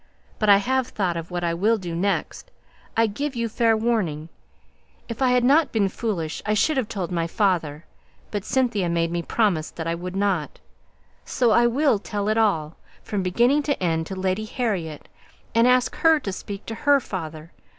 But 0.39 0.49
I 0.49 0.57
have 0.57 0.87
thought 0.87 1.15
of 1.15 1.29
what 1.29 1.43
I 1.43 1.53
will 1.53 1.77
do 1.77 1.93
next. 1.93 2.49
I 2.97 3.05
give 3.05 3.35
you 3.35 3.47
fair 3.47 3.77
warning. 3.77 4.29
If 5.07 5.21
I 5.21 5.29
had 5.29 5.43
not 5.43 5.71
been 5.71 5.89
foolish, 5.89 6.41
I 6.43 6.55
should 6.55 6.75
have 6.77 6.89
told 6.89 7.11
my 7.11 7.27
father, 7.27 7.85
but 8.31 8.43
Cynthia 8.43 8.89
made 8.89 9.11
me 9.11 9.21
promise 9.21 9.69
that 9.69 9.85
I 9.85 9.93
would 9.93 10.15
not. 10.15 10.57
So 11.23 11.51
I 11.51 11.67
will 11.67 11.99
tell 11.99 12.29
it 12.29 12.37
all, 12.39 12.77
from 13.03 13.21
beginning 13.21 13.61
to 13.61 13.77
end, 13.83 14.07
to 14.07 14.15
Lady 14.15 14.45
Harriet, 14.45 15.07
and 15.53 15.67
ask 15.67 15.95
her 15.97 16.19
to 16.21 16.31
speak 16.31 16.65
to 16.65 16.73
her 16.89 16.99
father. 16.99 17.51